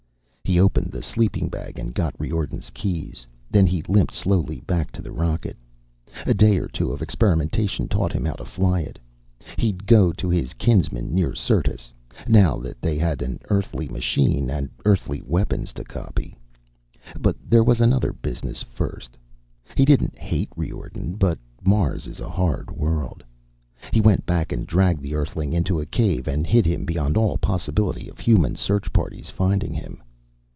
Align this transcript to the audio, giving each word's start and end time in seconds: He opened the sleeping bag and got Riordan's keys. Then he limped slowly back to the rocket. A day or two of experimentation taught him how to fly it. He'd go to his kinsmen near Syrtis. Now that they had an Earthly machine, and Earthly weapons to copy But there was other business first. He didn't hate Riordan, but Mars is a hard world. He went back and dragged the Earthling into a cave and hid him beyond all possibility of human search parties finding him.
He 0.43 0.59
opened 0.59 0.91
the 0.91 1.01
sleeping 1.01 1.47
bag 1.47 1.79
and 1.79 1.93
got 1.95 2.19
Riordan's 2.19 2.71
keys. 2.71 3.25
Then 3.49 3.65
he 3.65 3.83
limped 3.83 4.13
slowly 4.13 4.59
back 4.59 4.91
to 4.91 5.01
the 5.01 5.13
rocket. 5.13 5.55
A 6.25 6.33
day 6.33 6.57
or 6.57 6.67
two 6.67 6.91
of 6.91 7.01
experimentation 7.01 7.87
taught 7.87 8.11
him 8.11 8.25
how 8.25 8.33
to 8.33 8.43
fly 8.43 8.81
it. 8.81 8.99
He'd 9.55 9.87
go 9.87 10.11
to 10.11 10.27
his 10.27 10.53
kinsmen 10.53 11.15
near 11.15 11.33
Syrtis. 11.35 11.89
Now 12.27 12.57
that 12.57 12.81
they 12.81 12.97
had 12.97 13.21
an 13.21 13.39
Earthly 13.49 13.87
machine, 13.87 14.49
and 14.49 14.69
Earthly 14.83 15.21
weapons 15.21 15.71
to 15.71 15.85
copy 15.85 16.35
But 17.17 17.37
there 17.49 17.63
was 17.63 17.79
other 17.79 18.11
business 18.11 18.61
first. 18.61 19.15
He 19.77 19.85
didn't 19.85 20.17
hate 20.19 20.49
Riordan, 20.57 21.13
but 21.15 21.39
Mars 21.63 22.07
is 22.07 22.19
a 22.19 22.27
hard 22.27 22.71
world. 22.71 23.23
He 23.93 24.01
went 24.01 24.25
back 24.25 24.51
and 24.51 24.67
dragged 24.67 25.01
the 25.01 25.15
Earthling 25.15 25.53
into 25.53 25.79
a 25.79 25.85
cave 25.85 26.27
and 26.27 26.45
hid 26.45 26.65
him 26.65 26.83
beyond 26.83 27.15
all 27.15 27.37
possibility 27.37 28.09
of 28.09 28.19
human 28.19 28.55
search 28.57 28.91
parties 28.91 29.29
finding 29.29 29.73
him. 29.73 30.03